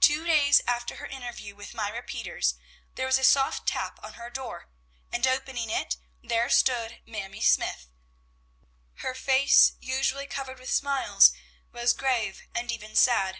Two 0.00 0.26
days 0.26 0.60
after 0.66 0.96
her 0.96 1.06
interview 1.06 1.54
with 1.54 1.72
Myra 1.72 2.02
Peters, 2.02 2.56
there 2.94 3.06
was 3.06 3.16
a 3.16 3.24
soft 3.24 3.66
tap 3.66 3.98
on 4.04 4.12
her 4.20 4.28
door, 4.28 4.68
and 5.10 5.26
opening 5.26 5.70
it, 5.70 5.96
there 6.22 6.50
stood 6.50 7.00
Mamie 7.06 7.40
Smythe! 7.40 7.86
Her 8.96 9.14
face, 9.14 9.72
usually 9.80 10.26
covered 10.26 10.58
with 10.58 10.70
smiles, 10.70 11.32
was 11.72 11.94
grave 11.94 12.42
and 12.54 12.70
even 12.70 12.94
sad. 12.94 13.38